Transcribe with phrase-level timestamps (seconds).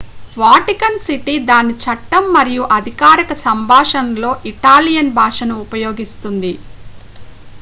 [0.37, 6.53] Vatican City దాని చట్టం మరియు అధికారిక సంభాషణలలో ఇటాలియన్ భాషను ఉపయోగిస్తుంది